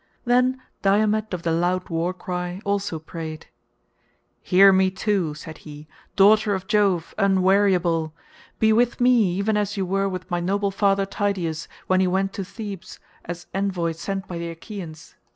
[0.25, 3.45] Then Diomed of the loud war cry also prayed:
[4.41, 8.11] "Hear me too," said he, "daughter of Jove, unweariable;
[8.57, 12.33] be with me even as you were with my noble father Tydeus when he went
[12.33, 15.13] to Thebes as envoy sent by the Achaeans.